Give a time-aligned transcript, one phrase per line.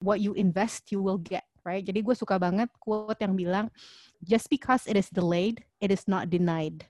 [0.00, 3.66] what you invest you will get right jadi gue suka banget quote yang bilang
[4.24, 6.88] just because it is delayed it is not denied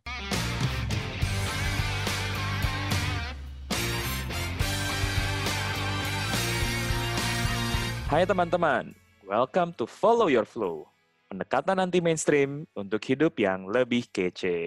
[8.10, 8.90] Hai teman-teman,
[9.22, 10.90] welcome to Follow Your Flow.
[11.30, 14.58] Pendekatan anti mainstream untuk hidup yang lebih kece.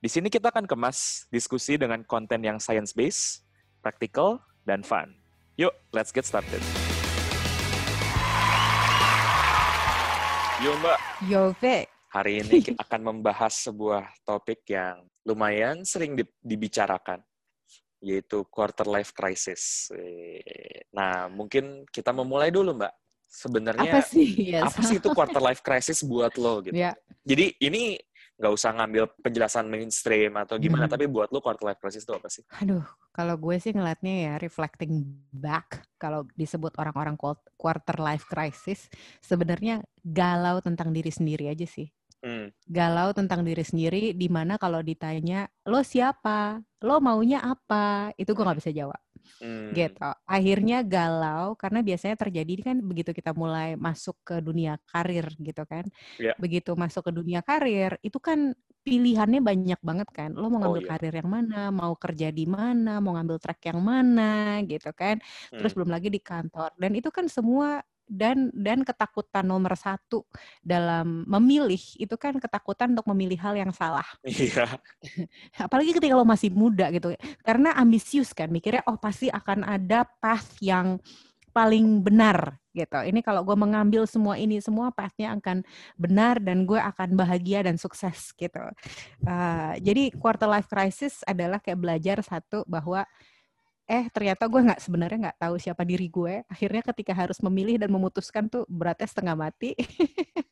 [0.00, 3.44] Di sini kita akan kemas diskusi dengan konten yang science based,
[3.84, 5.12] practical, dan fun.
[5.60, 6.64] Yuk, let's get started.
[10.58, 10.98] Yo Mbak,
[11.30, 17.22] yo Vic hari ini kita akan membahas sebuah topik yang lumayan sering di- dibicarakan,
[18.02, 19.86] yaitu quarter life crisis.
[20.90, 22.94] Nah, mungkin kita memulai dulu Mbak.
[23.28, 24.64] Sebenarnya apa sih yes.
[24.72, 26.74] apa sih itu quarter life crisis buat lo gitu?
[26.74, 26.90] ya
[27.22, 27.94] Jadi ini
[28.38, 30.94] nggak usah ngambil penjelasan mainstream atau gimana, Hmm.
[30.94, 32.46] tapi buat lo quarter life crisis itu apa sih?
[32.56, 38.86] aduh kalau gue sih ngeliatnya ya reflecting back kalau disebut orang-orang quart- quarter life crisis
[39.18, 42.50] sebenarnya galau tentang diri sendiri aja sih Hmm.
[42.66, 48.42] galau tentang diri sendiri di mana kalau ditanya lo siapa lo maunya apa itu gue
[48.42, 48.98] nggak bisa jawab
[49.40, 49.74] Hmm.
[49.74, 55.62] gitu akhirnya galau karena biasanya terjadi kan begitu kita mulai masuk ke dunia karir gitu
[55.68, 55.84] kan
[56.18, 56.34] Ya.
[56.40, 60.82] begitu masuk ke dunia karir itu kan pilihannya banyak banget kan lo mau Oh, ngambil
[60.82, 60.88] iya.
[60.88, 65.20] karir yang mana mau kerja di mana mau ngambil track yang mana gitu kan
[65.58, 65.76] terus Hmm.
[65.76, 70.24] belum lagi di kantor dan itu kan semua dan dan ketakutan nomor satu
[70.64, 74.06] dalam memilih itu kan ketakutan untuk memilih hal yang salah.
[74.38, 74.70] Iya.
[75.66, 80.56] apalagi ketika lo masih muda gitu karena ambisius kan mikirnya oh pasti akan ada path
[80.62, 80.96] yang
[81.58, 82.98] paling benar gitu.
[83.02, 85.66] Ini kalau gue mengambil semua ini semua pathnya akan
[85.98, 88.62] benar dan gue akan bahagia dan sukses gitu.
[89.26, 93.02] Uh, jadi quarter life crisis adalah kayak belajar satu bahwa
[93.88, 97.88] eh ternyata gue nggak sebenarnya nggak tahu siapa diri gue akhirnya ketika harus memilih dan
[97.88, 99.72] memutuskan tuh beratnya setengah mati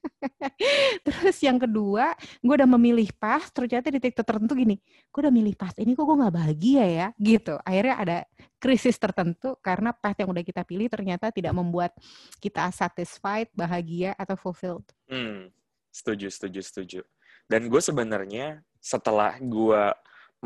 [1.07, 4.81] terus yang kedua gue udah memilih pas ternyata di titik tertentu gini
[5.13, 8.19] gue udah milih pas ini kok gue nggak bahagia ya gitu akhirnya ada
[8.57, 11.93] krisis tertentu karena path yang udah kita pilih ternyata tidak membuat
[12.41, 15.55] kita satisfied bahagia atau fulfilled Hmm.
[15.95, 17.01] Setuju, setuju, setuju.
[17.47, 19.83] Dan gue sebenarnya setelah gue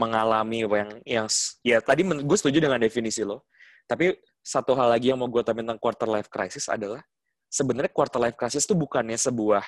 [0.01, 1.27] mengalami yang yang
[1.61, 3.45] ya tadi men- gue setuju dengan definisi lo.
[3.85, 7.05] Tapi satu hal lagi yang mau gue tambahin tentang quarter life crisis adalah
[7.53, 9.61] sebenarnya quarter life crisis itu bukannya sebuah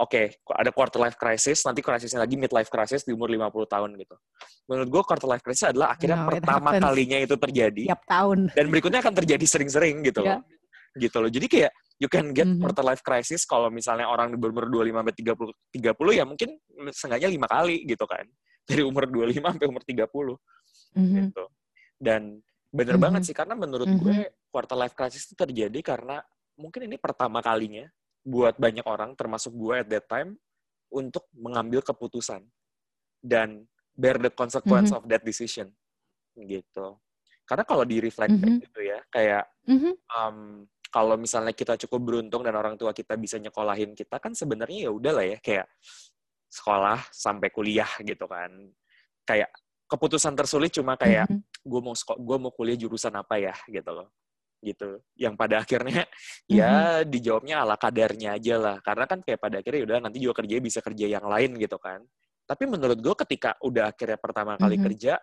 [0.00, 0.20] oke
[0.56, 4.16] ada quarter life crisis nanti krisisnya lagi mid life crisis di umur 50 tahun gitu.
[4.66, 6.82] Menurut gue quarter life crisis adalah akhirnya No, it pertama happens.
[6.88, 10.40] kalinya itu terjadi tiap tahun dan berikutnya akan terjadi sering-sering gitu Ya.
[10.40, 10.42] loh.
[10.96, 11.30] Gitu loh.
[11.30, 12.64] Jadi kayak you can get Mhm.
[12.64, 16.48] quarter life crisis kalau misalnya orang berumur 25 sampai 30 30 ya mungkin
[16.90, 18.24] sengaja lima kali gitu kan.
[18.68, 20.36] Dari umur 25 sampai umur 30
[20.96, 21.14] Mhm.
[21.30, 21.44] gitu.
[22.00, 22.40] Dan
[22.70, 23.02] bener Mhm.
[23.02, 23.98] banget sih karena menurut Mhm.
[23.98, 24.18] gue
[24.50, 26.22] quarter life crisis itu terjadi karena
[26.54, 27.88] mungkin ini pertama kalinya
[28.22, 30.36] buat banyak orang termasuk gue at that time
[30.92, 32.46] untuk mengambil keputusan
[33.22, 33.66] dan
[33.96, 34.96] bear the consequence Mhm.
[34.96, 35.70] of that decision
[36.36, 36.98] gitu.
[37.44, 38.62] Karena kalau di reflect back Mhm.
[38.70, 39.92] gitu ya, kayak Mhm.
[40.14, 40.38] um,
[40.90, 44.90] kalau misalnya kita cukup beruntung dan orang tua kita bisa nyekolahin kita kan sebenarnya ya
[44.90, 45.66] udahlah ya kayak
[46.50, 48.50] sekolah sampai kuliah gitu kan.
[49.22, 49.54] Kayak
[49.86, 51.40] keputusan tersulit cuma kayak Mhm.
[51.62, 54.10] gue mau gue mau kuliah jurusan apa ya gitu loh.
[54.60, 55.00] Gitu.
[55.16, 56.04] Yang pada akhirnya
[56.50, 58.76] ya dijawabnya ala kadarnya aja lah.
[58.82, 61.78] Karena kan kayak pada akhirnya ya udah nanti juga kerja bisa kerja yang lain gitu
[61.78, 62.02] kan.
[62.44, 64.84] Tapi menurut gue ketika udah akhirnya pertama kali Mhm.
[64.90, 65.14] kerja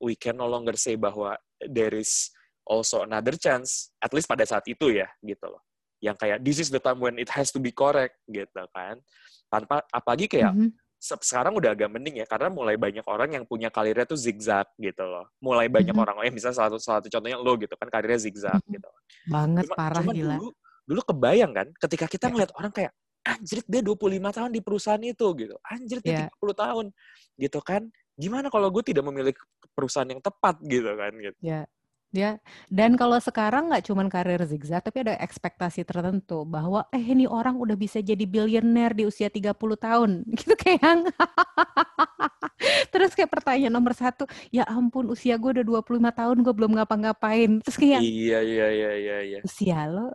[0.00, 2.32] we can no longer say bahwa there is
[2.68, 5.62] also another chance at least pada saat itu ya gitu loh.
[6.04, 9.00] Yang kayak this is the time when it has to be correct gitu kan
[9.46, 10.68] tanpa apalagi kayak Mhm.
[10.96, 14.66] se- sekarang udah agak mending ya karena mulai banyak orang yang punya karirnya tuh zigzag
[14.76, 15.28] gitu loh.
[15.38, 16.02] Mulai banyak Mhm.
[16.02, 18.72] orang, eh misalnya salah satu, salah satu contohnya lo gitu kan karirnya zigzag Mhm.
[18.80, 18.88] gitu.
[19.26, 20.48] banget Cuma, parah cuma gila dulu
[20.86, 22.32] dulu kebayang kan ketika kita Ya.
[22.32, 22.92] ngeliat orang kayak
[23.26, 25.54] anjir dia 25 tahun di perusahaan itu gitu.
[25.66, 26.20] Anjir dia Ya.
[26.30, 26.86] 30 tahun
[27.34, 27.82] gitu kan.
[28.14, 29.34] Gimana kalau gue tidak memilih
[29.74, 31.38] perusahaan yang tepat gitu kan gitu.
[31.42, 31.66] Ya,
[32.14, 32.38] ya.
[32.70, 37.58] Dan kalau sekarang nggak cuman karir zigzag, tapi ada ekspektasi tertentu bahwa eh ini orang
[37.58, 40.10] udah bisa jadi bilioner di usia 30 tahun.
[40.38, 41.00] Gitu kayak yang
[42.92, 47.50] Terus kayak pertanyaan nomor satu, ya ampun usia gue udah 25 tahun gue belum ngapa-ngapain.
[47.62, 49.38] Terus kayak Iya iya iya iya iya.
[49.44, 50.12] usia lo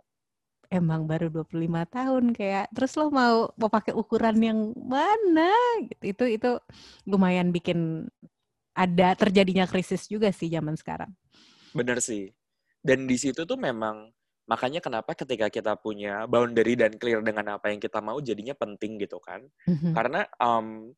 [0.72, 5.52] emang baru 25 tahun kayak terus lo mau mau pakai ukuran yang mana
[5.86, 6.02] gitu.
[6.08, 6.50] Itu itu
[7.04, 8.08] lumayan bikin
[8.72, 11.12] ada terjadinya krisis juga sih zaman sekarang.
[11.74, 12.32] Bener sih.
[12.82, 14.10] Dan di situ tuh memang
[14.42, 18.98] makanya kenapa ketika kita punya boundary dan clear dengan apa yang kita mau jadinya penting
[18.98, 19.46] gitu kan.
[19.70, 19.94] Mhm.
[19.94, 20.90] Karena um,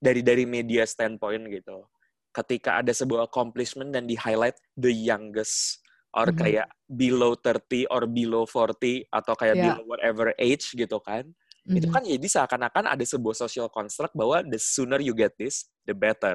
[0.00, 1.84] dari dari media standpoint gitu,
[2.32, 5.84] ketika ada sebuah accomplishment dan di highlight the youngest
[6.16, 6.38] or Mhm.
[6.40, 9.64] kayak below 30 or below 40 atau kayak Ya.
[9.76, 11.28] below whatever age gitu kan.
[11.68, 11.92] Itu Mhm.
[11.92, 16.34] kan jadi seakan-akan ada sebuah social construct bahwa the sooner you get this, the better.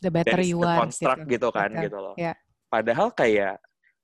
[0.00, 1.84] the better That you the are construct gitu, kan Betul.
[1.84, 2.14] gitu loh.
[2.16, 2.32] Ya.
[2.70, 3.58] Padahal kayak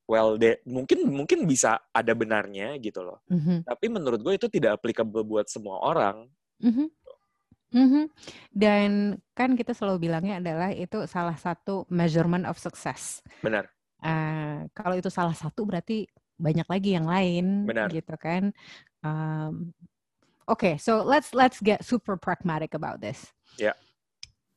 [0.06, 3.22] well de- mungkin mungkin bisa ada benarnya gitu loh.
[3.30, 3.66] Mhm.
[3.66, 6.26] Tapi menurut gue itu tidak applicable buat semua orang.
[6.58, 6.86] Mhm.
[7.74, 8.04] Mhm.
[8.50, 8.90] Dan
[9.34, 13.22] kan kita selalu bilangnya adalah itu salah satu measurement of success.
[13.42, 13.70] Benar.
[14.02, 17.88] Eh, kalau itu salah satu berarti banyak lagi yang lain, Benar.
[17.90, 18.52] gitu kan?
[19.00, 19.72] Um,
[20.46, 23.34] Oke, so let's let's get super pragmatic about this.
[23.58, 23.74] Ya.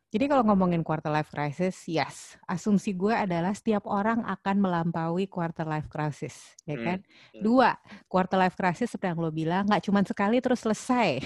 [0.09, 5.69] Jadi kalau ngomongin quarter life crisis, yes, asumsi gue adalah setiap orang akan melampaui quarter
[5.69, 7.05] life crisis, ya Hmm, kan?
[7.33, 7.45] hmm.
[7.45, 7.77] Dua,
[8.09, 11.21] quarter life crisis seperti yang lo bilang, nggak cuma sekali terus selesai.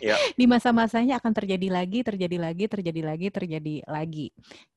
[0.00, 0.18] Ya.
[0.40, 4.26] Di masa-masanya akan terjadi lagi, terjadi lagi, terjadi lagi, terjadi lagi,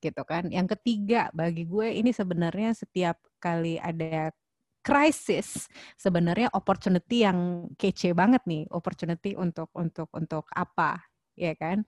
[0.03, 0.51] gitu kan?
[0.51, 4.35] Yang ketiga, bagi gue ini sebenarnya setiap kali ada
[4.85, 5.65] krisis
[5.97, 11.01] sebenarnya opportunity yang kece banget nih opportunity untuk untuk untuk apa
[11.35, 11.85] ya kan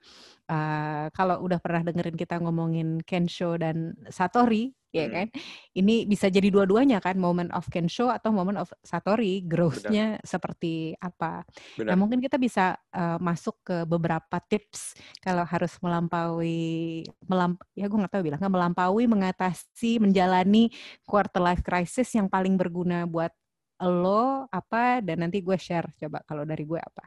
[0.48, 5.12] Eh, kalau udah pernah dengerin kita ngomongin Kensho dan Satori ya Hmm.
[5.12, 5.28] kan
[5.76, 11.44] ini bisa jadi dua-duanya kan moment of Kensho atau moment of Satori growth-nya seperti apa
[11.76, 11.92] Benar.
[11.92, 17.98] Nah, mungkin kita bisa uh, masuk ke beberapa tips kalau harus melampaui, melamp ya gue
[18.00, 20.72] nggak tahu bilang, melampaui, mengatasi, menjalani
[21.04, 23.36] quarter life crisis yang paling berguna buat
[23.84, 27.04] lo apa dan nanti gue share coba kalau dari gue apa.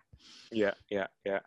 [0.52, 1.40] Ya, ya, ya.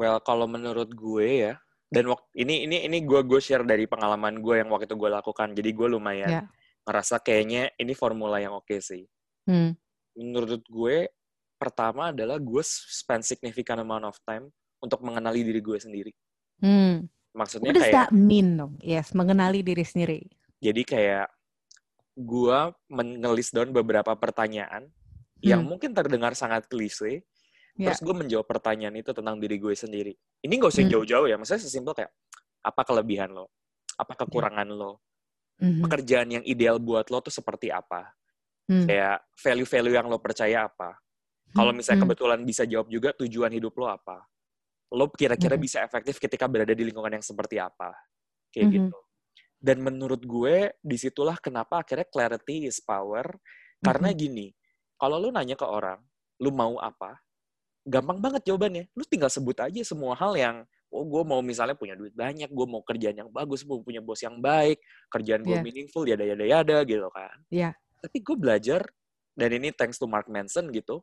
[0.00, 1.52] Well, kalau menurut gue ya,
[1.92, 5.10] dan wak- ini ini ini gue gue share dari pengalaman gue yang waktu itu gue
[5.12, 5.52] lakukan.
[5.52, 6.42] Jadi gue lumayan Ya.
[6.88, 9.04] ngerasa kayaknya ini formula yang oke sih.
[9.44, 9.76] Hmm.
[10.16, 11.12] Menurut gue,
[11.54, 14.48] pertama adalah gue spend significant amount of time
[14.80, 16.12] untuk mengenali diri gue sendiri.
[16.64, 17.04] Hmm.
[17.36, 18.80] Maksudnya What does kayak, that mean dong?
[18.80, 20.24] Yes, mengenali diri sendiri.
[20.56, 21.28] jadi kayak
[22.12, 22.58] gue
[22.88, 24.92] menulis down beberapa pertanyaan
[25.40, 25.72] yang Hmm.
[25.72, 27.24] mungkin terdengar sangat klise,
[27.80, 27.96] Ya.
[27.96, 30.12] Terus gue menjawab pertanyaan itu tentang diri gue sendiri.
[30.44, 30.92] Ini gak usah Hmm.
[30.92, 32.12] jauh-jauh ya, maksudnya sesimpel kayak,
[32.60, 33.48] apa kelebihan lo?
[33.96, 35.00] Apa kekurangan lo?
[35.64, 35.80] Mhm.
[35.88, 38.12] Pekerjaan yang ideal buat lo tuh seperti apa?
[38.68, 38.84] Hmm.
[38.84, 41.00] Kayak value-value yang lo percaya apa?
[41.56, 42.12] Kalau misalnya Hmm.
[42.12, 44.28] kebetulan bisa jawab juga tujuan hidup lo apa?
[44.92, 45.62] Lo kira-kira Mhm.
[45.64, 47.96] bisa efektif ketika berada di lingkungan yang seperti apa?
[48.52, 48.74] Kayak Mhm.
[48.76, 48.98] gitu.
[49.60, 53.24] Dan menurut gue, di situlah kenapa akhirnya clarity is power.
[53.80, 54.16] Karena Mhm.
[54.16, 54.46] gini,
[54.96, 56.00] kalau lo nanya ke orang,
[56.40, 57.20] lo mau apa?
[57.86, 58.92] Gampang banget jawabannya.
[58.92, 60.56] Lu tinggal sebut aja semua hal yang,
[60.92, 64.20] oh gue mau misalnya punya duit banyak, gue mau kerjaan yang bagus, mau punya bos
[64.20, 65.64] yang baik, kerjaan gue Iya.
[65.64, 67.36] meaningful, yada yada yada gitu kan.
[67.48, 67.70] Iya.
[68.00, 68.80] Tapi gue belajar,
[69.36, 71.00] dan ini thanks to Mark Manson gitu,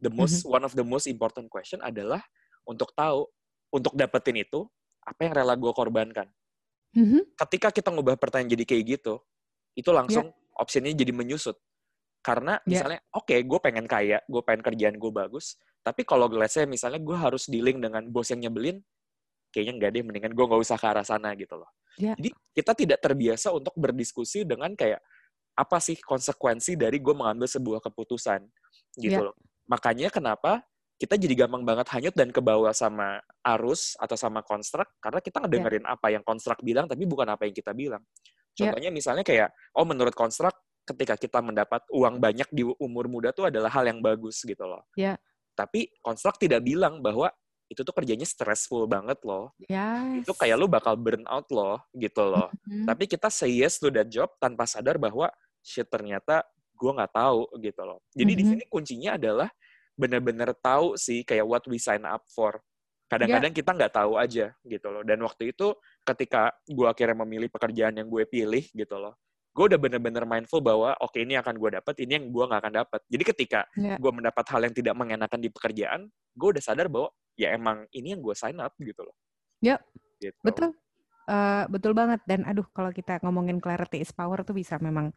[0.00, 2.20] the most one of the most important question adalah
[2.68, 3.24] untuk tahu,
[3.72, 4.68] untuk dapetin itu,
[5.06, 6.28] apa yang rela gue korbankan.
[6.92, 7.32] Mhm.
[7.38, 9.22] Ketika kita ngubah pertanyaan jadi kayak gitu,
[9.78, 11.56] itu langsung opsinya jadi menyusut.
[12.20, 12.76] Karena Ya.
[12.76, 17.00] misalnya, oke, gue pengen kaya, gue pengen kerjaan gue bagus, tapi kalau let's say misalnya
[17.00, 18.84] gue harus dealing dengan bos yang nyebelin,
[19.50, 21.70] kayaknya nggak deh, mendingan gue nggak usah ke arah sana gitu loh.
[21.96, 22.12] Ya.
[22.14, 25.00] Jadi kita tidak terbiasa untuk berdiskusi dengan kayak,
[25.56, 28.44] apa sih konsekuensi dari gue mengambil sebuah keputusan
[29.00, 29.26] gitu Ya.
[29.28, 29.36] loh.
[29.68, 30.64] Makanya kenapa
[31.00, 33.24] kita jadi gampang banget hanyut dan kebawa sama
[33.56, 37.56] arus atau sama konstruk karena kita ngedengerin apa yang konstruk bilang tapi bukan apa yang
[37.56, 38.04] kita bilang.
[38.56, 38.68] Ya.
[38.68, 40.52] Contohnya misalnya kayak oh menurut konstruk
[40.90, 44.82] ketika kita mendapat uang banyak di umur muda tuh adalah hal yang bagus gitu loh.
[44.98, 45.16] Ya.
[45.54, 47.30] Tapi konstruk tidak bilang bahwa
[47.70, 49.54] itu tuh kerjanya stressful banget loh.
[49.70, 50.26] Yes.
[50.26, 52.50] Itu kayak lu bakal burn out loh gitu loh.
[52.66, 52.82] Mhm.
[52.90, 55.30] Tapi kita say yes to that job tanpa sadar bahwa
[55.62, 56.42] shit ternyata
[56.74, 58.02] gue nggak tahu gitu loh.
[58.10, 58.50] Jadi di Mhm.
[58.50, 59.48] sini kuncinya adalah
[59.94, 62.58] benar-benar tahu sih kayak what we sign up for.
[63.06, 65.02] Kadang-kadang kita nggak tahu aja gitu loh.
[65.02, 69.14] Dan waktu itu ketika gue akhirnya memilih pekerjaan yang gue pilih gitu loh,
[69.50, 72.74] gue udah bener-bener mindful bahwa oke ini akan gue dapat, ini yang gue nggak akan
[72.86, 73.00] dapat.
[73.10, 73.98] Jadi ketika Ya.
[73.98, 76.06] gue mendapat hal yang tidak mengenakan di pekerjaan,
[76.38, 79.14] gue udah sadar bahwa ya emang ini yang gue sign up gitu loh.
[79.58, 79.82] Ya,
[80.20, 80.36] Gitu.
[80.44, 80.76] Betul.
[81.30, 85.14] Eh, betul banget dan aduh kalau kita ngomongin clarity is power tuh bisa memang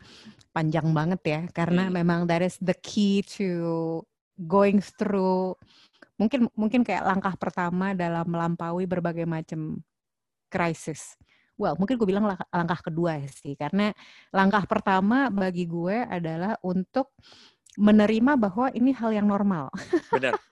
[0.53, 1.95] panjang banget ya karena Hmm.
[1.97, 3.97] memang that is the key to
[4.45, 5.57] going through
[6.21, 9.81] mungkin mungkin kayak langkah pertama dalam melampaui berbagai macam
[10.53, 11.17] krisis.
[11.53, 13.93] Well, mungkin gue bilang lang- langkah kedua sih karena
[14.33, 17.13] langkah pertama bagi gue adalah untuk
[17.77, 19.69] menerima bahwa ini hal yang normal.
[20.13, 20.33] Benar.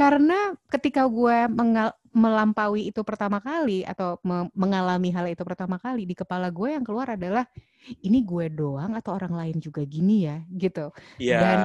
[0.00, 6.08] Karena ketika gue mengal- melampaui itu pertama kali atau me- mengalami hal itu pertama kali
[6.08, 7.44] di kepala gue yang keluar adalah
[8.04, 10.92] ini gue doang atau orang lain juga gini ya gitu.
[11.20, 11.38] Iya.
[11.40, 11.58] Dan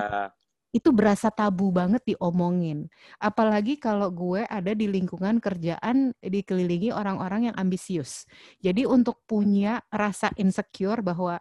[0.73, 2.89] itu berasa tabu banget diomongin.
[3.21, 8.25] Apalagi kalau gue ada di lingkungan kerjaan dikelilingi orang-orang yang ambisius.
[8.57, 11.37] Jadi untuk punya rasa insecure bahwa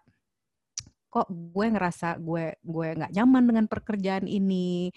[1.13, 4.89] kok gue ngerasa gue gue nggak nyaman dengan pekerjaan ini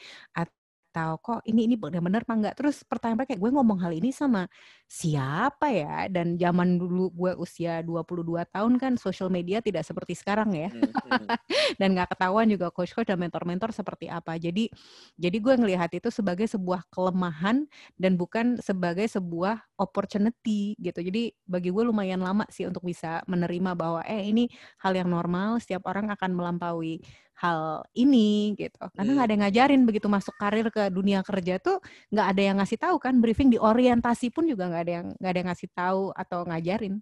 [0.96, 2.56] atau kok ini ini benar-benar apa enggak?
[2.56, 4.48] Terus pertanyaan kayak gue ngomong hal ini sama
[4.88, 6.08] siapa ya?
[6.08, 10.72] Dan zaman dulu gue usia 22 tahun kan social media tidak seperti sekarang ya.
[10.72, 11.28] Hmm, hmm.
[11.84, 14.40] dan nggak ketahuan juga coach-coach dan mentor-mentor seperti apa.
[14.40, 14.72] Jadi
[15.20, 17.68] jadi gue ngelihat itu sebagai sebuah kelemahan
[18.00, 21.04] dan bukan sebagai sebuah opportunity gitu.
[21.04, 24.48] Jadi bagi gue lumayan lama sih untuk bisa menerima bahwa eh ini
[24.80, 27.04] hal yang normal setiap orang akan melampaui
[27.36, 28.80] hal ini gitu.
[28.96, 29.28] Karena nggak hmm.
[29.28, 32.96] ada yang ngajarin begitu masuk karir ke dunia kerja tuh nggak ada yang ngasih tahu
[33.00, 36.40] kan briefing di orientasi pun juga nggak ada yang nggak ada yang ngasih tahu atau
[36.48, 36.96] ngajarin.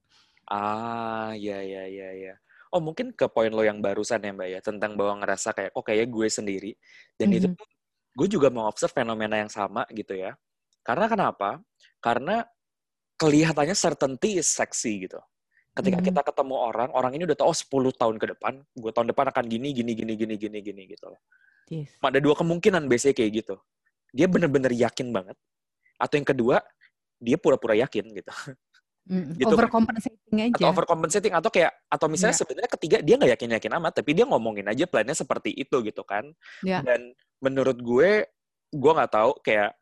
[0.49, 2.33] Ah ya ya ya ya
[2.73, 5.85] oh mungkin ke poin lo yang barusan ya mbak ya tentang bahwa ngerasa kayak oh
[5.85, 6.71] kayak gue sendiri.
[7.13, 7.39] Dan mm -hmm.
[7.39, 7.47] itu
[8.13, 10.33] gue juga mau observe fenomena yang sama gitu ya.
[10.81, 11.61] Karena kenapa?
[12.01, 12.43] Karena
[13.21, 15.21] kelihatannya certainty is sexy gitu
[15.73, 16.07] Ketika hmm.
[16.13, 17.57] kita ketemu orang, orang ini udah tahu oh
[17.89, 21.09] 10 tahun ke depan, gue tahun depan akan gini, gini, gini, gini, gini, gini gitu
[21.09, 21.21] loh.
[21.65, 21.89] Yes.
[21.97, 23.55] Ada dua kemungkinan biasanya kayak gitu.
[24.13, 25.33] Dia bener-bener yakin banget.
[25.97, 26.61] Atau yang kedua,
[27.17, 28.33] dia pura-pura yakin gitu.
[29.09, 30.53] Mm, gitu overcompensating aja.
[30.61, 32.41] Atau overcompensating atau kayak atau misalnya yeah.
[32.45, 36.05] sebenarnya ketiga dia nggak yakin yakin amat tapi dia ngomongin aja plannya seperti itu gitu
[36.05, 36.29] kan.
[36.61, 36.85] Yeah.
[36.85, 38.29] Dan menurut gue
[38.73, 39.73] gue nggak tahu kayak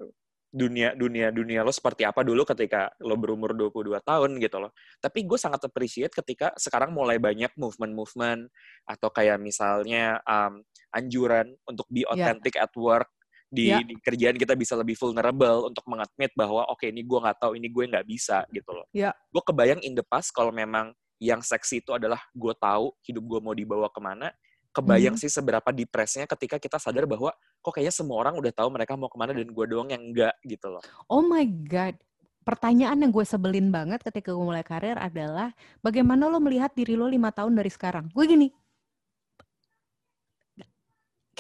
[0.51, 4.72] dunia dunia dunia lo seperti apa dulu ketika lo berumur 22 tahun gitu loh.
[5.00, 8.51] Tapi gue sangat appreciate ketika sekarang mulai banyak movement-movement
[8.84, 10.60] atau kayak misalnya um,
[10.91, 12.12] anjuran untuk be ya.
[12.12, 12.67] authentic yeah.
[12.67, 13.08] at work
[13.51, 13.84] di, yeah.
[13.84, 17.51] di kerjaan kita bisa lebih vulnerable untuk mengadmit bahwa oke okay, ini gue nggak tahu
[17.55, 18.88] ini gue nggak bisa gitu loh.
[18.91, 19.15] Yeah.
[19.31, 20.91] Gue kebayang in the past kalau memang
[21.22, 24.31] yang seksi itu adalah gue tahu hidup gue mau dibawa ke mana,
[24.72, 25.24] kebayang hmm.
[25.24, 29.12] sih seberapa depresnya ketika kita sadar bahwa kok kayaknya semua orang udah tahu mereka mau
[29.12, 30.84] ke mana dan gue doang yang enggak gitu loh.
[31.12, 31.96] Oh my god.
[32.42, 35.54] Pertanyaan yang gue sebelin banget ketika gue mulai karir adalah
[35.86, 38.10] bagaimana lo melihat diri lo lima tahun dari sekarang?
[38.10, 38.50] Gue gini,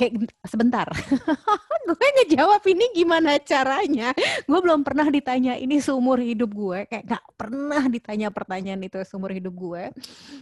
[0.01, 0.89] kayak sebentar.
[1.91, 4.09] Gue ngejawab ini gimana caranya?
[4.49, 6.87] Gue belum pernah ditanya ini seumur hidup gue?
[6.87, 9.91] Kayak nggak pernah ditanya pertanyaan itu seumur hidup gue.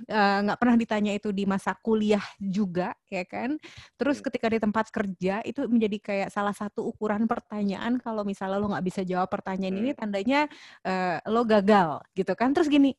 [0.08, 3.58] Eh, nggak uh, pernah ditanya itu di masa kuliah juga ya kan?
[3.98, 8.70] Terus ketika di tempat kerja itu menjadi kayak salah satu ukuran pertanyaan kalau misalnya lo
[8.70, 10.00] nggak bisa jawab pertanyaan ini hmm.
[10.00, 10.40] tandanya
[10.86, 12.54] uh, lo gagal gitu kan?
[12.54, 12.94] Terus gini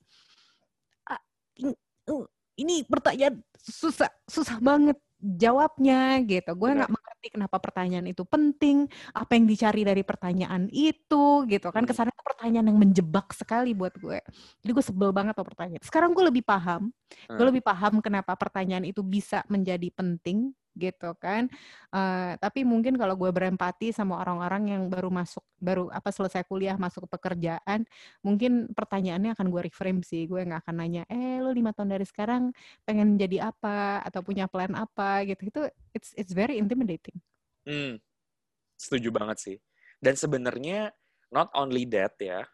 [1.06, 1.22] ah,
[2.58, 6.50] ini pertanyaan susah susah banget jawabnya gitu.
[6.56, 11.84] Gue nggak mengerti kenapa pertanyaan itu penting, apa yang dicari dari pertanyaan itu gitu kan.
[11.84, 11.90] Hmm.
[11.92, 14.18] Kesannya itu pertanyaan yang menjebak sekali buat gue.
[14.64, 15.82] Jadi gue sebel banget tuh pertanyaan.
[15.84, 16.88] Sekarang gue lebih paham,
[17.28, 17.50] gue hmm.
[17.52, 21.52] lebih paham kenapa pertanyaan itu bisa menjadi penting gitu kan.
[21.92, 26.80] Uh, tapi mungkin kalau gue berempati sama orang-orang yang baru masuk, baru apa selesai kuliah
[26.80, 27.84] masuk ke pekerjaan,
[28.24, 30.24] mungkin pertanyaannya akan gue reframe sih.
[30.24, 32.56] Gue nggak akan nanya, eh lo lima tahun dari sekarang
[32.88, 35.52] pengen jadi apa atau punya plan apa gitu.
[35.52, 35.60] Itu
[35.92, 37.20] it's it's very intimidating.
[37.68, 38.00] Hmm,
[38.80, 39.56] setuju banget sih.
[40.00, 40.96] Dan sebenarnya
[41.28, 42.48] not only that ya,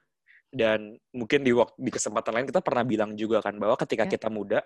[0.56, 4.12] dan mungkin di waktu di kesempatan lain kita pernah bilang juga kan bahwa ketika yeah.
[4.16, 4.61] kita muda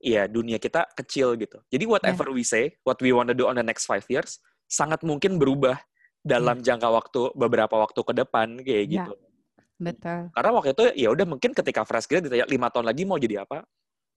[0.00, 1.60] ya dunia kita kecil gitu.
[1.68, 2.36] Jadi whatever yeah.
[2.36, 5.76] we say, what we want to do on the next five years, sangat mungkin berubah
[6.24, 6.72] dalam yeah.
[6.72, 9.04] jangka waktu beberapa waktu ke depan kayak yeah.
[9.04, 9.12] gitu.
[9.80, 10.28] Betul.
[10.32, 13.44] Karena waktu itu ya udah mungkin ketika fresh grad ditanya lima tahun lagi mau jadi
[13.44, 13.64] apa?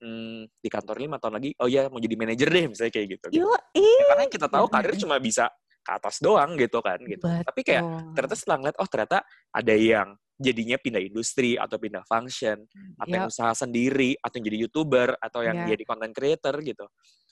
[0.04, 3.26] Hmm, di kantor lima tahun lagi, oh ya mau jadi manajer deh misalnya kayak gitu.
[3.32, 3.48] gitu.
[3.72, 5.48] Ya, karena kita tahu karir cuma bisa
[5.84, 7.24] ke atas doang gitu kan gitu.
[7.24, 7.44] Betul.
[7.44, 9.18] Tapi kayak ternyata setelah ngeliat oh ternyata
[9.52, 12.58] ada yang jadinya pindah industri atau pindah function
[12.98, 13.16] atau yep.
[13.22, 15.70] yang usaha sendiri atau yang jadi youtuber atau yang yeah.
[15.70, 16.86] jadi content creator gitu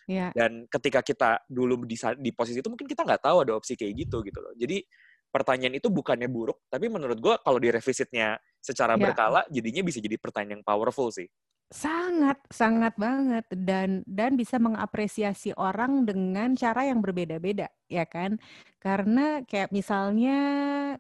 [0.07, 0.31] yeah.
[0.35, 4.07] dan ketika kita dulu di, di posisi itu mungkin kita nggak tahu ada opsi kayak
[4.07, 4.83] gitu gitu loh jadi
[5.33, 9.03] pertanyaan itu bukannya buruk tapi menurut gue kalau di revisitnya secara yeah.
[9.03, 11.27] berkala jadinya bisa jadi pertanyaan yang powerful sih
[11.73, 18.37] Sangat, sangat banget dan dan bisa mengapresiasi orang dengan cara yang berbeda-beda, ya kan?
[18.77, 20.37] Karena kayak misalnya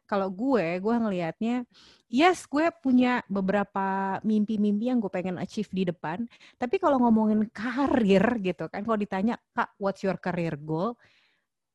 [0.08, 1.68] kalau gue, gue ngelihatnya,
[2.08, 6.24] yes, gue punya beberapa mimpi-mimpi yang gue pengen achieve di depan.
[6.56, 10.96] Tapi kalau ngomongin karir gitu kan, kalau ditanya, Kak, what's your career goal?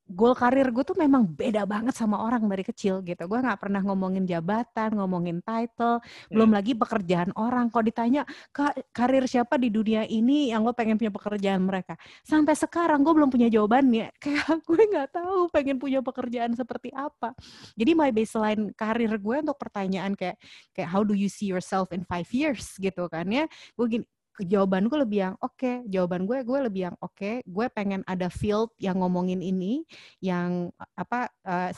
[0.08, 3.28] Goal karir gue tuh memang beda banget sama orang dari kecil gitu.
[3.28, 6.32] Gue nggak pernah ngomongin jabatan, ngomongin title, hmm.
[6.32, 7.68] belum lagi pekerjaan orang.
[7.68, 12.56] Kalau ditanya Kak, karir siapa di dunia ini yang lo pengen punya pekerjaan mereka, sampai
[12.56, 14.08] sekarang gue belum punya jawabannya.
[14.24, 17.36] Kayak gue nggak tahu pengen punya pekerjaan seperti apa.
[17.76, 20.40] Jadi my baseline karir gue untuk pertanyaan kayak
[20.72, 23.44] kayak how do you see yourself in five years gitu kan ya.
[23.76, 24.04] Gue gini,
[24.46, 25.76] jawaban gue lebih yang oke okay.
[25.90, 27.34] jawaban gue gue lebih yang oke okay.
[27.42, 29.82] gue pengen ada field yang ngomongin ini
[30.22, 31.70] yang apa uh,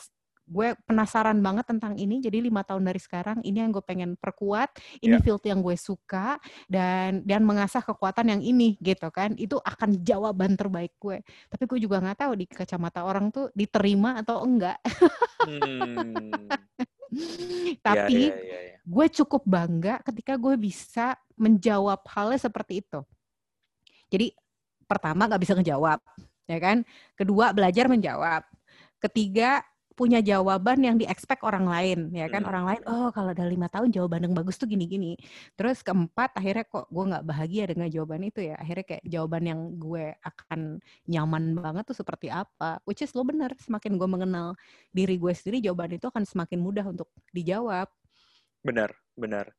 [0.51, 2.19] gue penasaran banget tentang ini.
[2.19, 5.23] Jadi lima tahun dari sekarang ini yang gue pengen perkuat, ini yeah.
[5.23, 9.39] field yang gue suka dan dan mengasah kekuatan yang ini gitu kan.
[9.39, 11.23] Itu akan jawaban terbaik gue.
[11.47, 14.83] Tapi gue juga nggak tahu di kacamata orang tuh diterima atau enggak.
[15.47, 16.51] hmm.
[17.87, 18.81] Tapi yeah, yeah, yeah, yeah.
[18.81, 23.01] gue cukup bangga ketika gue bisa menjawab halnya seperti itu.
[24.11, 24.35] Jadi
[24.85, 26.03] pertama nggak bisa ngejawab,
[26.51, 26.83] ya kan?
[27.15, 28.43] Kedua belajar menjawab.
[28.99, 29.63] Ketiga
[29.99, 32.43] punya jawaban yang diexpect orang lain ya kan?
[32.43, 32.51] Hmm.
[32.51, 35.13] orang lain oh kalau udah lima tahun jawaban yang bagus tuh gini gini
[35.59, 38.57] terus keempat akhirnya kok gue nggak bahagia dengan jawaban itu ya.
[38.57, 40.61] Akhirnya kayak jawaban yang gue akan
[41.07, 42.81] nyaman banget tuh seperti apa.
[42.89, 44.57] Which is lo bener semakin gue mengenal
[44.95, 47.91] diri gue sendiri jawaban itu akan semakin mudah untuk dijawab.
[48.65, 49.53] Benar benar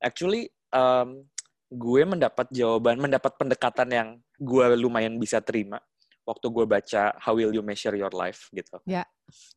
[0.00, 1.24] actually um,
[1.66, 4.08] gue mendapat jawaban mendapat pendekatan yang
[4.38, 5.82] gue lumayan bisa terima
[6.26, 8.82] waktu gue baca How Will You Measure Your Life gitu.
[8.84, 9.06] Ya.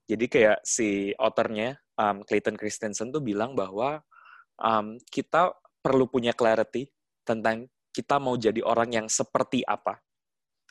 [0.05, 4.05] Jadi kayak si authornya um, Clayton Christensen tuh bilang bahwa
[4.61, 6.93] um, kita perlu punya clarity
[7.25, 9.97] tentang kita mau jadi orang yang seperti apa.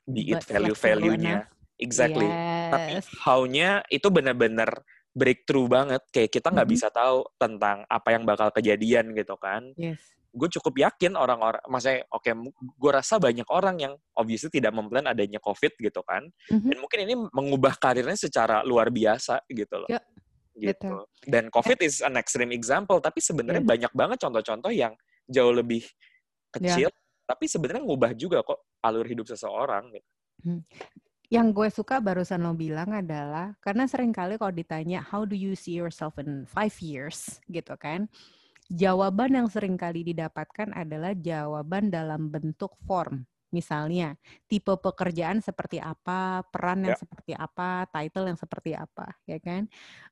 [0.06, 1.50] Be it value-value-nya.
[1.78, 2.26] Exactly.
[2.26, 2.70] Yes.
[2.72, 4.82] Tapi how-nya itu benar-benar
[5.16, 6.02] breakthrough banget.
[6.12, 6.84] Kayak kita nggak mm -hmm.
[6.84, 9.72] bisa tahu tentang apa yang bakal kejadian gitu kan.
[9.76, 14.76] Yes gue cukup yakin orang-orang, maksudnya oke, okay, gue rasa banyak orang yang obviously tidak
[14.76, 16.68] memplan adanya COVID gitu kan, mm-hmm.
[16.68, 19.90] dan mungkin ini mengubah karirnya secara luar biasa gitu loh.
[19.90, 20.04] Yeah.
[20.58, 20.74] Gitu.
[20.74, 21.06] Betul.
[21.22, 23.70] Dan COVID is an extreme example, tapi sebenarnya yeah.
[23.72, 24.92] banyak banget contoh-contoh yang
[25.30, 25.86] jauh lebih
[26.52, 27.24] kecil, yeah.
[27.24, 29.90] tapi sebenarnya ngubah juga kok alur hidup seseorang.
[29.96, 30.08] Gitu.
[30.44, 30.62] Hmm.
[31.28, 35.52] Yang gue suka barusan lo bilang adalah karena sering kali kalau ditanya how do you
[35.52, 38.08] see yourself in five years gitu kan,
[38.72, 43.28] jawaban yang sering kali didapatkan adalah jawaban dalam bentuk form.
[43.48, 44.12] Misalnya,
[44.44, 47.00] tipe pekerjaan seperti apa, peran yang ya.
[47.00, 49.64] seperti apa, title yang seperti apa, ya kan?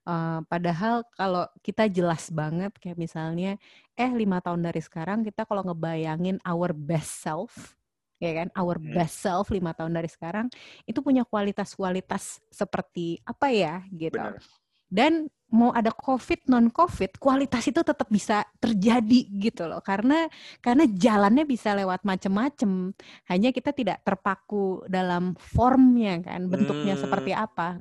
[0.08, 3.60] Uh, padahal kalau kita jelas banget, kayak misalnya,
[3.92, 7.75] eh lima tahun dari sekarang kita kalau ngebayangin our best self,
[8.16, 8.96] ya kan, our hmm.
[8.96, 10.46] best self lima tahun dari sekarang
[10.84, 14.16] itu punya kualitas-kualitas seperti apa ya, gitu.
[14.16, 14.40] Benar.
[14.86, 20.26] Dan mau ada covid non covid kualitas itu tetap bisa terjadi gitu loh karena
[20.58, 22.90] karena jalannya bisa lewat macem-macem
[23.30, 27.02] hanya kita tidak terpaku dalam formnya kan bentuknya hmm.
[27.06, 27.78] seperti apa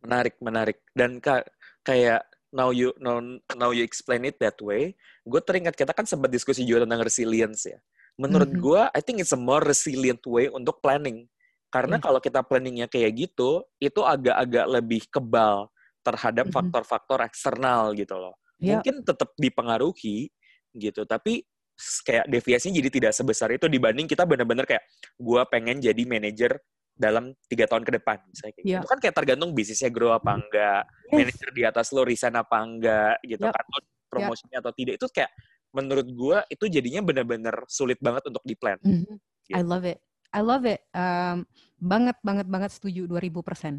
[0.00, 1.44] menarik menarik dan kak
[1.84, 2.24] kayak
[2.56, 3.20] now you now,
[3.52, 4.96] now you explain it that way
[5.28, 7.76] gue teringat kita kan sempat diskusi juga tentang resilience ya
[8.18, 11.30] menurut mm gue I think it's a more resilient way untuk planning
[11.70, 12.04] karena yeah.
[12.04, 15.70] kalau kita planningnya kayak gitu itu agak-agak lebih kebal
[16.02, 18.34] terhadap faktor-faktor eksternal gitu loh.
[18.56, 18.80] Yeah.
[18.80, 20.32] Mungkin tetap dipengaruhi
[20.72, 21.44] gitu, tapi
[21.78, 24.82] kayak deviasinya jadi tidak sebesar itu dibanding kita benar-benar kayak
[25.14, 26.58] gue pengen jadi manajer
[26.98, 28.72] dalam tiga tahun ke depan misalnya kayak yeah.
[28.74, 28.82] gitu.
[28.82, 31.14] Itu kan kayak tergantung bisnisnya grow apa enggak, yes.
[31.14, 33.54] manajer di atas lo resign apa enggak gitu yep.
[33.54, 33.64] kan,
[34.08, 34.62] promosinya yep.
[34.64, 35.30] atau tidak itu kayak
[35.72, 38.80] menurut gue itu jadinya benar-benar sulit banget untuk di plan.
[38.80, 39.16] Mm -hmm.
[39.48, 39.56] gitu.
[39.56, 39.98] I love it.
[40.28, 40.80] I love it.
[40.92, 41.48] Um,
[41.80, 43.74] banget banget banget setuju 2000 persen.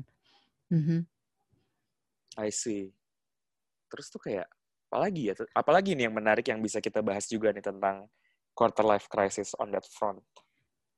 [0.69, 0.99] Mm -hmm.
[2.39, 2.93] I see.
[3.89, 4.47] Terus tuh kayak
[4.89, 5.34] apalagi ya?
[5.54, 8.06] Apalagi nih yang menarik yang bisa kita bahas juga nih tentang
[8.54, 10.21] quarter life crisis on that front.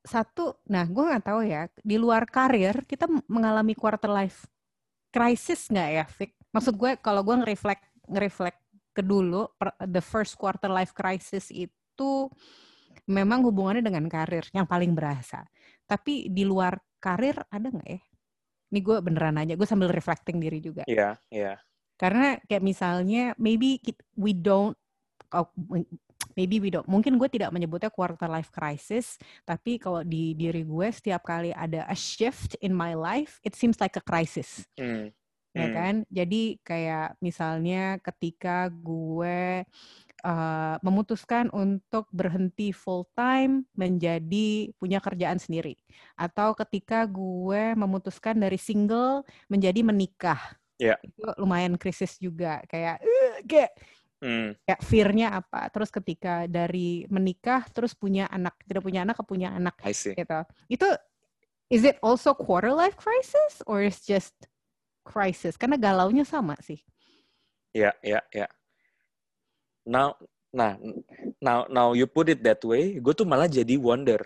[0.01, 4.49] Satu, nah gue nggak tahu ya di luar karir kita mengalami quarter life
[5.13, 6.31] crisis nggak ya, Vic?
[6.49, 8.60] Maksud gue kalau gue ngereflect
[8.91, 9.47] ke dulu
[9.87, 12.27] the first quarter life crisis itu
[13.07, 15.43] memang hubungannya dengan karir yang paling berasa.
[15.87, 18.01] Tapi di luar karir ada nggak ya?
[18.71, 20.87] Ini gue beneran aja, gue sambil reflecting diri juga.
[20.87, 21.43] Iya, yeah, iya.
[21.43, 21.57] Yeah.
[21.99, 23.77] Karena kayak misalnya, maybe
[24.15, 24.73] we don't,
[25.35, 25.51] oh,
[26.39, 30.87] maybe we don't, mungkin gue tidak menyebutnya quarter life crisis, tapi kalau di diri gue
[30.89, 34.65] setiap kali ada a shift in my life, it seems like a crisis.
[34.79, 35.11] Mm.
[35.51, 35.75] Ya hmm.
[35.75, 35.95] kan?
[36.07, 39.67] Jadi kayak misalnya ketika gue
[40.23, 45.75] uh, memutuskan untuk berhenti full time menjadi punya kerjaan sendiri
[46.15, 50.39] atau ketika gue memutuskan dari single menjadi menikah
[50.79, 50.97] yeah.
[51.03, 53.71] itu lumayan krisis juga kayak uh, kayak
[54.21, 54.53] Hmm.
[54.69, 55.65] Kayak fear-nya apa?
[55.73, 59.73] Terus ketika dari menikah terus punya anak, tidak punya anak ke punya anak
[60.13, 60.39] gitu.
[60.69, 60.87] Itu
[61.73, 64.37] is it also quarter life crisis or is just
[65.11, 65.59] crisis?
[65.59, 66.79] Karena galaunya sama sih.
[67.75, 68.47] Ya, ya, ya
[69.87, 70.13] now
[70.51, 70.75] nah
[71.39, 74.19] now now you put it that way gue tuh malah jadi wonder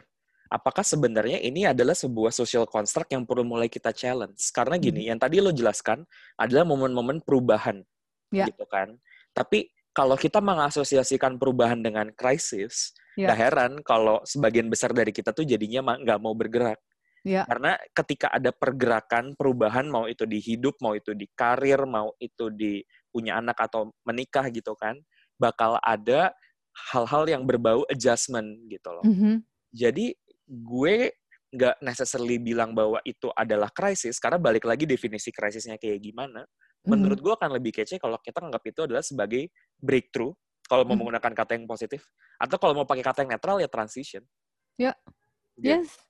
[0.50, 5.10] apakah sebenarnya ini adalah sebuah social construct yang perlu mulai kita challenge karena gini hmm.
[5.14, 6.02] yang tadi lo jelaskan
[6.34, 7.86] adalah momen-momen perubahan
[8.34, 8.50] yeah.
[8.50, 8.98] gitu kan
[9.38, 13.30] tapi kalau kita mengasosiasikan perubahan dengan krisis yeah.
[13.30, 16.82] gak heran kalau sebagian besar dari kita tuh jadinya nggak mau bergerak
[17.26, 17.50] Ya.
[17.50, 22.50] Karena ketika ada pergerakan, perubahan, mau itu di hidup, mau itu di karir, mau itu
[22.54, 22.82] di
[23.14, 24.98] punya anak atau menikah gitu kan,
[25.38, 26.34] bakal ada
[26.94, 29.06] hal-hal yang berbau adjustment gitu loh.
[29.06, 29.46] Mhm.
[29.76, 30.16] Jadi
[30.48, 31.14] gue
[31.56, 36.44] nggak necessarily bilang bahwa itu adalah krisis, karena balik lagi definisi krisisnya kayak gimana.
[36.86, 37.24] Menurut Mhm.
[37.24, 39.50] gue akan lebih kece kalau kita anggap itu adalah sebagai
[39.82, 40.34] breakthrough,
[40.70, 41.00] kalau mau Mhm.
[41.00, 42.06] menggunakan kata yang positif,
[42.42, 44.26] atau kalau mau pakai kata yang netral ya transition.
[44.78, 44.94] Ya.
[45.58, 45.88] Gitu.
[45.88, 46.05] Yes.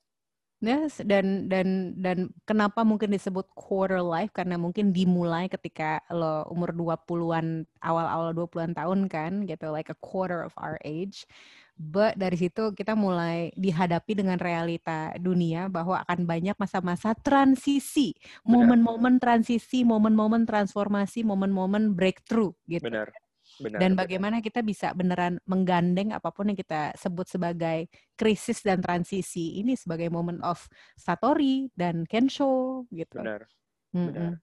[0.65, 6.73] Yes, dan dan dan kenapa mungkin disebut quarter life karena mungkin dimulai ketika lo umur
[6.73, 11.29] 20-an, awal-awal 20-an tahun kan gitu, like a quarter of our age.
[11.77, 19.21] But dari situ kita mulai dihadapi dengan realita dunia bahwa akan banyak masa-masa transisi, momen-momen
[19.21, 22.89] transisi, momen-momen transformasi, momen-momen breakthrough gitu.
[22.89, 23.13] Benar.
[23.61, 23.79] Benar.
[23.79, 24.01] Dan benar.
[24.03, 27.87] bagaimana kita bisa beneran menggandeng apa pun yang kita sebut sebagai
[28.19, 30.59] krisis dan transisi ini sebagai moment of
[30.99, 33.19] Satori dan Kensho gitu.
[33.19, 33.47] Benar.
[33.95, 34.07] Mm-mm.
[34.11, 34.33] Benar.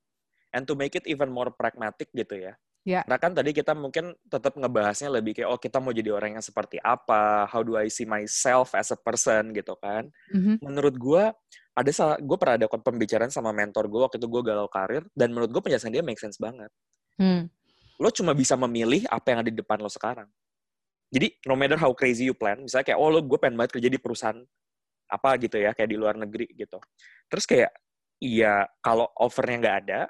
[0.53, 2.57] And to make it even more pragmatic gitu ya.
[2.83, 3.07] Ya.
[3.07, 6.45] Karena kan tadi kita mungkin tetap ngebahasnya lebih kayak, oh kita mau jadi orang yang
[6.45, 10.11] seperti apa, how do I see myself as a person gitu kan.
[10.35, 10.59] Mhm.
[10.59, 11.31] Menurut gue,
[11.73, 15.31] ada salah, gue pernah ada pembicaraan sama mentor gue waktu itu gue galau karir, dan
[15.31, 16.69] menurut gue penjelasan dia make sense banget.
[17.23, 17.47] Hmm.
[18.03, 20.27] Lo cuma bisa memilih apa yang ada di depan lo sekarang.
[21.13, 23.89] Jadi, no matter how crazy you plan, misalnya kayak, oh lo gue pengen banget kerja
[23.93, 24.41] di perusahaan
[25.07, 26.81] apa gitu ya, kayak di luar negeri gitu.
[27.29, 27.71] Terus kayak,
[28.19, 30.01] iya kalau offernya nggak ada,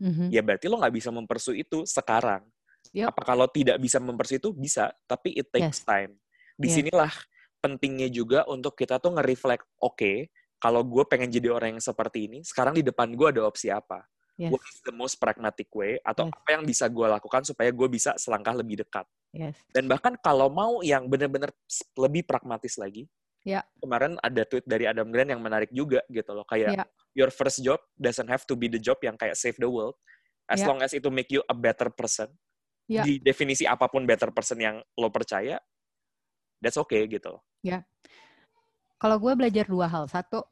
[0.00, 0.30] Mhm.
[0.32, 2.44] ya berarti lo nggak bisa mempersu itu sekarang.
[2.92, 3.12] Yup.
[3.12, 4.52] Apa kalau tidak bisa mempersu itu?
[4.52, 5.88] Bisa, tapi it takes Yes.
[5.88, 6.12] time.
[6.60, 7.12] Di sinilah
[7.60, 10.28] pentingnya juga untuk kita tuh nge-reflect, oke,
[10.60, 14.04] kalau gue pengen jadi orang yang seperti ini, sekarang di depan gue ada opsi apa?
[14.40, 14.56] Yes.
[14.56, 16.00] What is the most pragmatic way?
[16.00, 16.32] Atau Yes.
[16.32, 19.04] apa yang bisa gue lakukan supaya gue bisa selangkah lebih dekat?
[19.36, 19.52] Yes.
[19.68, 21.52] Dan bahkan kalau mau yang benar-benar
[22.00, 23.04] lebih pragmatis lagi,
[23.44, 23.60] Ya.
[23.84, 26.84] kemarin ada tweet dari Adam Grant yang menarik juga gitu loh, kayak Ya.
[27.12, 29.92] your first job doesn't have to be the job yang kayak save the world,
[30.48, 30.72] as Ya.
[30.72, 32.32] long as itu make you a better person.
[32.88, 33.04] Ya.
[33.04, 35.60] Di definisi apa pun better person yang lo percaya,
[36.64, 37.44] that's okay gitu loh.
[39.00, 40.08] Kalau gue belajar dua hal.
[40.08, 40.44] Satu,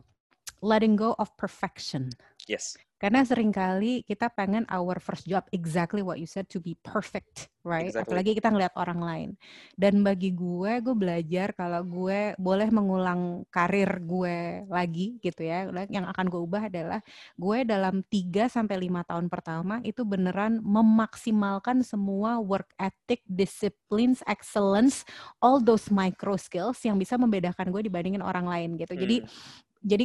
[0.63, 2.11] letting go of perfection.
[2.49, 2.77] Yes.
[2.99, 7.47] Karena sering kali kita pengen our first job exactly what you said to be perfect,
[7.63, 7.95] right?
[7.95, 8.11] Exactly.
[8.11, 9.31] Apalagi kita ngeliat orang lain.
[9.79, 15.71] Dan bagi gue, gue belajar kalau gue boleh mengulang karir gue lagi gitu ya.
[15.87, 16.99] Yang akan gue ubah adalah
[17.39, 25.07] gue dalam 3 sampai 5 tahun pertama itu beneran memaksimalkan semua work ethic, disciplines, excellence,
[25.39, 28.99] all those micro skills yang bisa membedakan gue dibandingin orang lain gitu.
[28.99, 29.03] Hmm.
[29.07, 29.17] jadi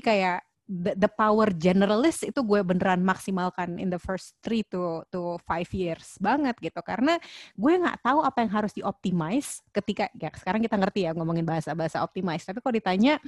[0.01, 5.35] kayak the, the power generalist itu gue beneran maksimalkan in the first three to to
[5.43, 6.79] five years banget gitu.
[6.83, 7.19] Karena
[7.55, 11.75] gue nggak tahu apa yang harus dioptimize ketika ya sekarang kita ngerti ya ngomongin bahasa
[11.75, 12.47] bahasa optimize.
[12.47, 13.19] Tapi kalau ditanya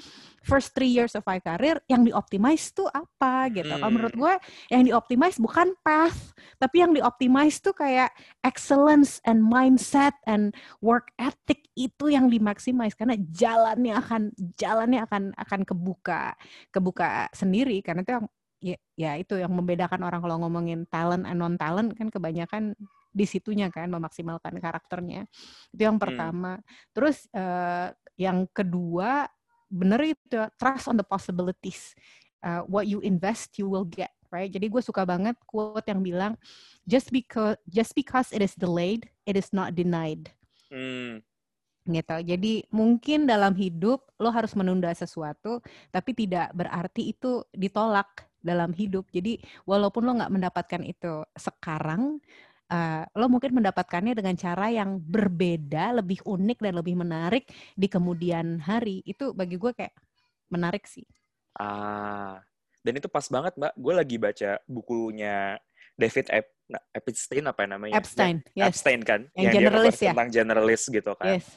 [0.42, 3.68] first three years of my career yang dioptimize tuh apa gitu?
[3.68, 3.94] Kalau Hmm.
[4.02, 4.34] menurut gue
[4.74, 8.10] yang dioptimize bukan path tapi yang dioptimize tuh kayak
[8.42, 15.62] excellence and mindset and work ethic itu yang dimaksimize karena jalannya akan jalannya akan akan
[15.68, 16.34] kebuka
[16.72, 18.28] kebuka sendiri karena itu yang
[18.60, 22.74] ya, ya itu yang membedakan orang kalau ngomongin talent and non talent kan kebanyakan
[23.16, 25.24] di situnya kan memaksimalkan karakternya.
[25.72, 26.60] Itu yang pertama.
[26.92, 29.30] Terus eh, yang kedua
[29.72, 31.96] bener itu trust on the possibilities.
[32.46, 34.52] Uh, what you invest you will get right?
[34.52, 36.34] Jadi gue suka banget quote yang bilang
[36.86, 40.30] just because just because it is delayed it is not denied.
[40.70, 41.26] Hmm.
[41.86, 42.18] Gitu.
[42.26, 45.62] Jadi mungkin dalam hidup lo harus menunda sesuatu,
[45.94, 49.06] tapi tidak berarti itu ditolak dalam hidup.
[49.14, 52.18] Jadi walaupun lo nggak mendapatkan itu sekarang,
[52.70, 57.46] eh, lo mungkin mendapatkannya dengan cara yang berbeda, lebih unik dan lebih menarik
[57.78, 59.06] di kemudian hari.
[59.06, 59.94] Itu bagi gue kayak
[60.50, 61.06] menarik sih.
[61.56, 62.42] Ah,
[62.82, 63.74] dan itu pas banget mbak.
[63.78, 65.58] Gue lagi baca bukunya
[65.96, 66.48] David Ep
[66.98, 68.02] Epstein apa namanya?
[68.02, 70.12] Epstein, Ya, yes, Epstein kan, Yang dia generalis ya?
[70.18, 71.38] tentang generalis gitu kan.
[71.38, 71.48] yes.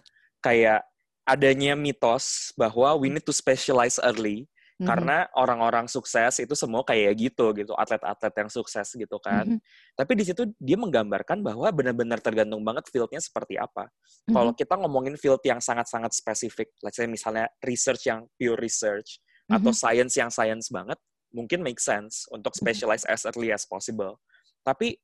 [0.44, 0.86] Kayak
[1.28, 4.48] adanya mitos bahwa we need to specialize early
[4.80, 9.44] Mhm, karena orang-orang sukses itu semua kayak gitu gitu, atlet-atlet yang sukses gitu kan.
[9.44, 9.58] mhm,
[9.98, 13.90] Tapi di situ dia menggambarkan bahwa benar-benar tergantung banget fieldnya seperti apa.
[14.28, 19.20] mhm, Kalau kita ngomongin field yang sangat-sangat spesifik, let's say misalnya research yang pure research
[19.52, 20.96] atau mhm, science yang science banget,
[21.34, 24.16] mungkin make sense untuk specialize as early as possible.
[24.64, 24.96] Tapi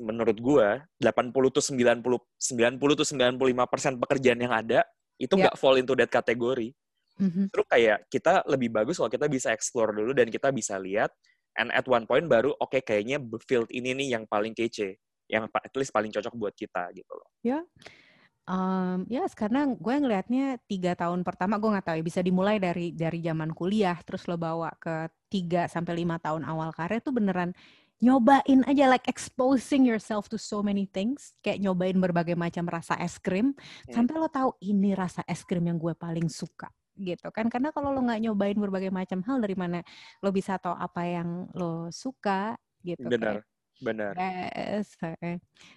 [0.00, 4.80] menurut gua 80 tuh 90 90 tuh 95% pekerjaan yang ada
[5.20, 5.46] itu Ya.
[5.48, 6.74] nggak fall into that kategori.
[7.20, 7.46] mhm.
[7.52, 11.14] Terus kayak kita lebih bagus kalau kita bisa explore dulu dan kita bisa lihat
[11.54, 14.98] and at one point baru oke kayaknya field ini nih yang paling kece,
[15.30, 17.30] yang at least paling cocok buat kita gitu loh.
[18.44, 22.60] Um, ya, yes, karena gue ngelihatnya tiga tahun pertama gue nggak tahu ya bisa dimulai
[22.60, 27.16] dari dari zaman kuliah terus lo bawa ke tiga sampai lima tahun awal karir tuh
[27.16, 27.56] beneran
[28.04, 33.16] nyobain aja like exposing yourself to so many things kayak nyobain berbagai macam rasa es
[33.16, 33.92] krim hmm.
[33.96, 36.68] sampai lo tahu ini rasa es krim yang gue paling suka
[37.00, 39.80] gitu kan karena kalau lo nggak nyobain berbagai macam hal dari mana
[40.20, 43.44] lo bisa tahu apa yang lo suka gitu benar kayak.
[43.82, 44.94] benar yes.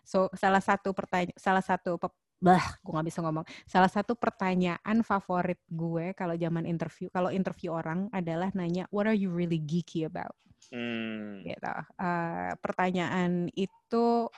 [0.04, 1.98] so salah satu pertanyaan salah satu
[2.38, 7.74] bah gue nggak bisa ngomong salah satu pertanyaan favorit gue kalau zaman interview kalau interview
[7.74, 10.38] orang adalah nanya what are you really geeky about
[10.72, 11.46] hmm.
[11.46, 14.32] gitu uh, pertanyaan itu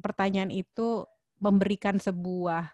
[0.00, 1.06] pertanyaan itu
[1.38, 2.70] memberikan sebuah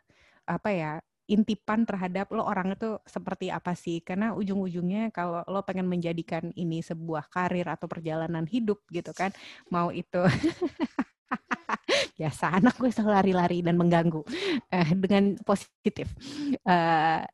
[0.46, 0.92] apa ya
[1.30, 6.82] intipan terhadap lo orang itu seperti apa sih karena ujung-ujungnya kalau lo pengen menjadikan ini
[6.82, 9.30] sebuah karir atau perjalanan hidup gitu kan
[9.70, 10.26] mau itu
[12.18, 14.22] biasa anak gue selalu lari-lari dan mengganggu
[14.74, 16.10] uh, dengan positif.
[16.66, 17.24] Uh,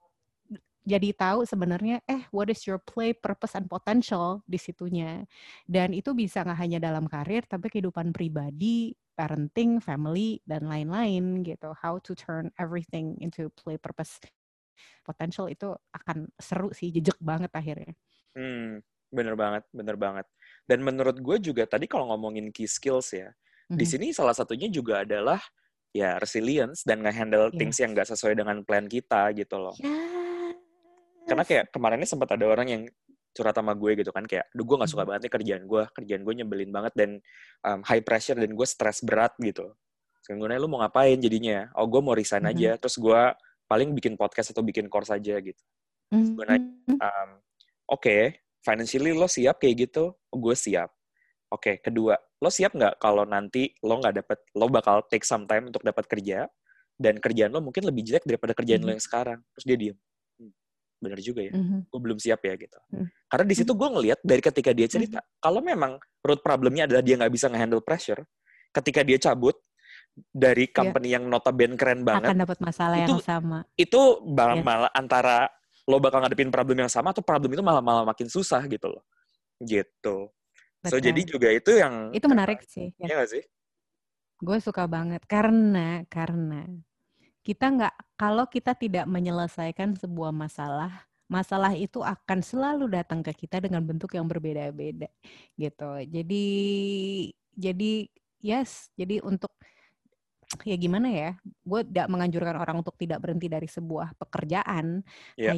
[0.87, 5.27] jadi tahu sebenarnya eh what is your play purpose and potential di situnya
[5.67, 11.75] dan itu bisa nggak hanya dalam karir tapi kehidupan pribadi parenting family dan lain-lain gitu
[11.83, 14.23] how to turn everything into play purpose
[15.03, 17.93] potential itu akan seru sih jejak banget akhirnya
[18.39, 18.79] hmm
[19.11, 20.27] bener banget bener banget
[20.71, 23.35] dan menurut gue juga tadi kalau ngomongin key skills ya
[23.67, 23.91] di mhm.
[23.91, 25.43] sini salah satunya juga adalah
[25.97, 27.57] ya resilience dan nge-handle yes.
[27.57, 29.73] things yang nggak sesuai dengan plan kita gitu loh.
[29.81, 30.16] Yes.
[31.27, 32.83] Karena kayak kemarin ini sempat ada orang yang
[33.37, 35.09] curhat sama gue gitu kan kayak, duh gue nggak suka mhm.
[35.13, 37.11] banget nih kerjaan gue, kerjaan gue nyebelin banget dan
[37.69, 39.77] um, high pressure dan gue stres berat gitu.
[40.25, 41.71] Sekarang lu mau ngapain jadinya?
[41.77, 42.59] Oh gue mau resign mm -hmm.
[42.59, 43.21] aja, terus gue
[43.71, 45.63] paling bikin podcast atau bikin course aja gitu.
[46.11, 46.33] Mm -hmm.
[46.35, 47.31] Gue nanya, um,
[47.93, 48.23] oke, okay,
[48.65, 50.17] financially lo siap kayak gitu?
[50.33, 50.91] Oh, gue siap.
[51.47, 55.47] Oke, okay, kedua, lo siap nggak kalau nanti lo nggak dapet, lo bakal take some
[55.47, 56.51] time untuk dapat kerja,
[56.99, 58.97] dan kerjaan lo mungkin lebih jelek daripada kerjaan mm -hmm.
[58.97, 59.39] lo yang sekarang.
[59.55, 59.97] Terus dia diem.
[61.07, 61.81] Bener juga ya, mm -hmm.
[61.87, 62.79] gue belum siap ya gitu.
[62.91, 63.07] Mm -hmm.
[63.31, 65.39] Karena di situ gue ngelihat dari ketika dia cerita, mm -hmm.
[65.39, 65.93] kalau memang
[66.27, 68.27] root problemnya adalah dia nggak bisa ngehandle pressure,
[68.75, 69.55] ketika dia cabut
[70.35, 70.75] dari iya.
[70.75, 71.15] company yeah.
[71.21, 73.59] yang notabene keren banget, akan dapat masalah itu, yang sama.
[73.79, 74.67] Itu malah, yeah.
[74.67, 75.47] malah antara
[75.87, 79.05] lo bakal ngadepin problem yang sama atau problem itu malah malah makin susah gitu loh.
[79.63, 80.35] Gitu.
[80.83, 80.91] Betul.
[80.91, 82.91] So jadi juga itu yang itu menarik sih.
[82.99, 83.07] Ya.
[83.11, 83.43] Iya gak sih?
[84.43, 86.67] Gue suka banget karena karena
[87.47, 93.59] kita nggak kalau kita tidak menyelesaikan sebuah masalah masalah itu akan selalu datang ke kita
[93.59, 95.11] dengan bentuk yang berbeda-beda
[95.59, 95.91] gitu.
[96.07, 96.47] Jadi
[97.55, 97.93] jadi
[98.43, 99.51] yes, jadi untuk
[100.63, 101.31] ya gimana ya?
[101.67, 105.03] Gue tidak menganjurkan orang untuk tidak berhenti dari sebuah pekerjaan.
[105.35, 105.55] Yeah.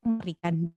[0.00, 0.72] memberikan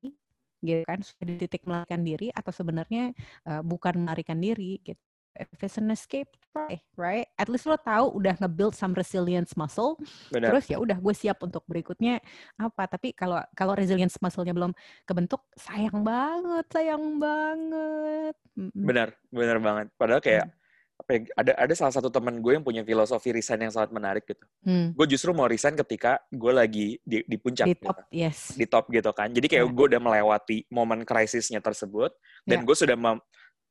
[0.60, 3.16] gitu kan sudah di titik melarikan diri atau sebenarnya
[3.48, 5.00] uh, bukan melarikan diri gitu
[5.38, 9.98] if it's an escape try right at least lo tahu udah nge-build some resilience muscle
[10.30, 10.54] Benar.
[10.54, 12.22] terus ya udah gue siap untuk berikutnya
[12.62, 14.72] apa tapi kalau kalau resilience muscle-nya belum
[15.10, 18.36] kebentuk sayang banget sayang banget
[18.78, 20.62] benar benar banget padahal kayak hmm
[21.04, 24.24] apa ya, ada ada salah satu teman gue yang punya filosofi resign yang sangat menarik
[24.24, 24.46] gitu.
[24.64, 24.96] Hmm.
[24.96, 28.04] Gue justru mau resign ketika gue lagi di, di puncak di top, gitu.
[28.14, 28.56] yes.
[28.56, 29.34] Di top gitu kan.
[29.34, 29.74] Jadi kayak yeah.
[29.76, 32.14] gue udah melewati momen krisisnya tersebut
[32.48, 32.66] dan yeah.
[32.66, 33.18] gue sudah mem,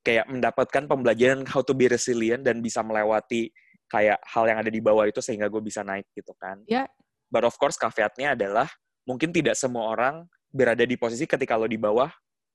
[0.03, 3.51] kayak mendapatkan pembelajaran how to be resilient dan bisa melewati
[3.87, 6.63] kayak hal yang ada di bawah itu sehingga gue bisa naik gitu kan.
[6.67, 6.91] Yeah.
[7.31, 8.69] But of course caveatnya adalah
[9.07, 12.11] mungkin tidak semua orang berada di posisi ketika lo di bawah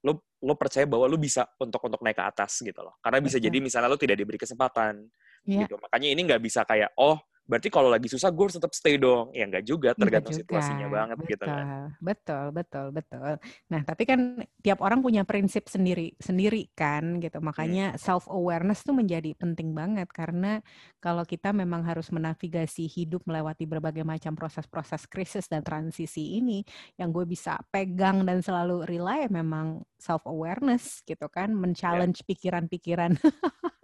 [0.06, 3.42] lo lo percaya bahwa lo bisa untuk untuk naik ke atas gitu loh karena bisa
[3.42, 5.10] jadi misalnya lo tidak diberi kesempatan
[5.50, 5.66] yeah.
[5.66, 9.00] gitu makanya ini nggak bisa kayak oh berarti kalau lagi susah gue harus tetap stay
[9.00, 10.44] dong ya enggak juga tergantung juga.
[10.44, 11.66] situasinya banget betul, gitu kan
[12.04, 13.34] betul betul betul
[13.72, 14.20] nah tapi kan
[14.60, 18.00] tiap orang punya prinsip sendiri sendiri kan gitu makanya hmm.
[18.04, 20.60] self awareness tuh menjadi penting banget karena
[21.00, 26.68] kalau kita memang harus menavigasi hidup melewati berbagai macam proses-proses krisis dan transisi ini
[27.00, 31.58] yang gue bisa pegang dan selalu rely memang self awareness gitu kan ya.
[31.58, 32.28] men-challenge yeah.
[32.28, 33.16] pikiran-pikiran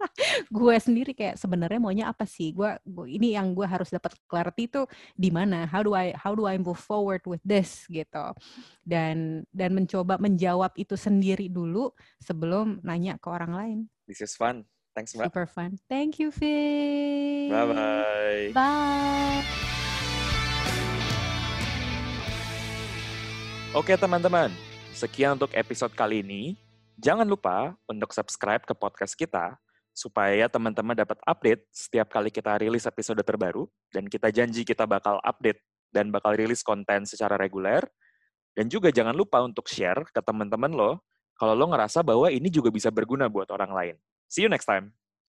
[0.48, 2.54] gue sendiri kayak sebenarnya maunya apa sih?
[2.54, 2.78] Gue
[3.10, 4.82] ini yang gue harus dapat clarity itu
[5.18, 5.66] di mana?
[5.66, 7.86] How do I how do I move forward with this?
[7.90, 8.26] Gitu.
[8.86, 11.90] Dan dan mencoba menjawab itu sendiri dulu
[12.22, 13.78] sebelum nanya ke orang lain.
[14.06, 14.62] This is fun.
[14.94, 15.34] Thanks mbak.
[15.34, 15.74] Super fun.
[15.90, 19.42] Thank you Finn bye bye bye.
[23.74, 24.54] Oke teman-teman,
[24.94, 26.54] sekian untuk episode kali ini.
[26.94, 29.58] Jangan lupa untuk subscribe ke podcast kita
[29.94, 35.22] supaya teman-teman dapat update setiap kali kita rilis episode terbaru dan kita janji kita bakal
[35.22, 35.62] update
[35.94, 37.86] dan bakal rilis konten secara reguler.
[38.54, 41.02] Dan juga jangan lupa untuk share ke teman-teman lo
[41.38, 43.94] kalau lo ngerasa bahwa ini juga bisa berguna buat orang lain.
[44.26, 44.94] See you next time.